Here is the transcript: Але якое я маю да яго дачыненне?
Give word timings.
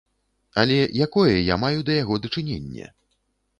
Але 0.61 0.77
якое 1.07 1.35
я 1.53 1.59
маю 1.65 1.79
да 1.91 1.99
яго 2.03 2.19
дачыненне? 2.27 2.91